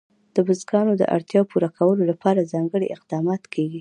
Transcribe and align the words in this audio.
د 0.35 0.37
بزګانو 0.47 0.93
د 0.97 1.03
اړتیاوو 1.15 1.49
پوره 1.51 1.69
کولو 1.77 2.03
لپاره 2.11 2.49
ځانګړي 2.53 2.87
اقدامات 2.95 3.43
کېږي. 3.53 3.69